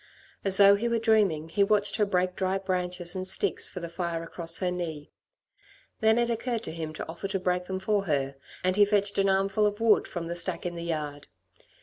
[0.43, 3.87] As though he were dreaming, he watched her break dry branches and sticks for the
[3.87, 5.11] fire across her knee.
[5.99, 8.33] Then it occurred to him to offer to break them for her,
[8.63, 11.27] and he fetched an armful of wood from the stack in the yard.